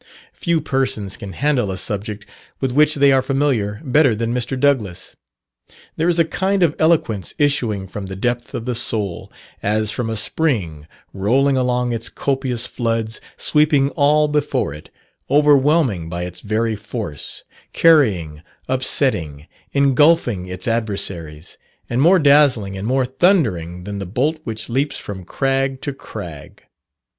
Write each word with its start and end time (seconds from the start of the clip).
Few 0.33 0.59
persons 0.61 1.15
can 1.15 1.33
handle 1.33 1.69
a 1.69 1.77
subject 1.77 2.25
with 2.59 2.71
which 2.71 2.95
they 2.95 3.11
are 3.11 3.21
familiar 3.21 3.83
better 3.85 4.15
than 4.15 4.33
Mr. 4.33 4.59
Douglass. 4.59 5.15
There 5.95 6.09
is 6.09 6.17
a 6.17 6.25
kind 6.25 6.63
of 6.63 6.75
eloquence 6.79 7.35
issuing 7.37 7.87
from 7.87 8.07
the 8.07 8.15
depth 8.15 8.55
of 8.55 8.65
the 8.65 8.73
soul, 8.73 9.31
as 9.61 9.91
from 9.91 10.09
a 10.09 10.15
spring, 10.17 10.87
rolling 11.13 11.55
along 11.55 11.93
its 11.93 12.09
copious 12.09 12.65
floods, 12.65 13.21
sweeping 13.37 13.91
all 13.91 14.27
before 14.27 14.73
it, 14.73 14.89
overwhelming 15.29 16.09
by 16.09 16.23
its 16.25 16.41
very 16.41 16.75
force, 16.75 17.43
carrying, 17.71 18.41
upsetting, 18.67 19.45
engulphing 19.71 20.47
its 20.47 20.67
adversaries, 20.67 21.59
and 21.87 22.01
more 22.01 22.17
dazzling 22.17 22.75
and 22.75 22.87
more 22.87 23.05
thundering 23.05 23.83
than 23.83 23.99
the 23.99 24.07
bolt 24.07 24.39
which 24.45 24.67
leaps 24.67 24.97
from 24.97 25.23
crag 25.23 25.79
to 25.81 25.93
crag. 25.93 26.63